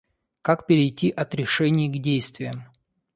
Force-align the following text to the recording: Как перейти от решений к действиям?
Как 0.41 0.65
перейти 0.65 1.11
от 1.11 1.35
решений 1.35 1.87
к 1.87 2.01
действиям? 2.01 2.63